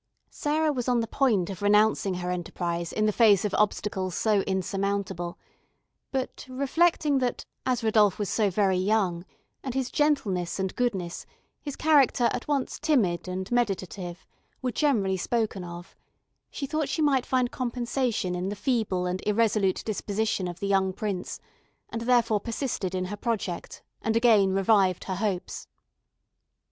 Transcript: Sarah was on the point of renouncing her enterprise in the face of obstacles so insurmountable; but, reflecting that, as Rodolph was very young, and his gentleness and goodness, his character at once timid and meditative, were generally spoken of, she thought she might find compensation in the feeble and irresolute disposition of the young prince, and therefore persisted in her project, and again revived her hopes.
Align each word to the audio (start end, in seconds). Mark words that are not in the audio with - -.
Sarah 0.31 0.73
was 0.73 0.87
on 0.89 0.99
the 1.01 1.05
point 1.05 1.51
of 1.51 1.61
renouncing 1.61 2.15
her 2.15 2.31
enterprise 2.31 2.91
in 2.91 3.05
the 3.05 3.11
face 3.11 3.45
of 3.45 3.53
obstacles 3.53 4.15
so 4.15 4.39
insurmountable; 4.47 5.37
but, 6.11 6.43
reflecting 6.49 7.19
that, 7.19 7.45
as 7.67 7.83
Rodolph 7.83 8.17
was 8.17 8.35
very 8.35 8.77
young, 8.79 9.25
and 9.63 9.75
his 9.75 9.91
gentleness 9.91 10.57
and 10.59 10.75
goodness, 10.75 11.27
his 11.61 11.75
character 11.75 12.29
at 12.33 12.47
once 12.47 12.79
timid 12.79 13.27
and 13.27 13.51
meditative, 13.51 14.25
were 14.59 14.71
generally 14.71 15.17
spoken 15.17 15.63
of, 15.63 15.95
she 16.49 16.65
thought 16.65 16.89
she 16.89 17.03
might 17.03 17.23
find 17.27 17.51
compensation 17.51 18.33
in 18.33 18.49
the 18.49 18.55
feeble 18.55 19.05
and 19.05 19.21
irresolute 19.27 19.83
disposition 19.85 20.47
of 20.47 20.59
the 20.59 20.67
young 20.67 20.93
prince, 20.93 21.39
and 21.89 22.01
therefore 22.01 22.39
persisted 22.39 22.95
in 22.95 23.05
her 23.05 23.17
project, 23.17 23.83
and 24.01 24.15
again 24.15 24.51
revived 24.51 25.03
her 25.03 25.17
hopes. 25.17 25.67